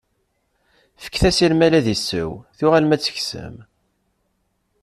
Fket-as 1.03 1.37
i 1.45 1.47
lmal 1.51 1.73
ad 1.79 1.87
isew, 1.95 2.29
tuɣalem 2.57 2.93
ad 2.95 3.01
t-teksem. 3.01 3.55